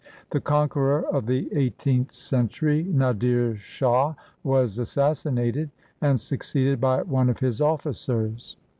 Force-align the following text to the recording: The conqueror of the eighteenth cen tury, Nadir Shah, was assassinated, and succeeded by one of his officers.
The 0.31 0.41
conqueror 0.41 1.03
of 1.13 1.27
the 1.27 1.47
eighteenth 1.55 2.11
cen 2.11 2.47
tury, 2.49 2.87
Nadir 2.87 3.55
Shah, 3.57 4.15
was 4.43 4.79
assassinated, 4.79 5.69
and 6.01 6.19
succeeded 6.19 6.81
by 6.81 7.03
one 7.03 7.29
of 7.29 7.37
his 7.37 7.61
officers. 7.61 8.57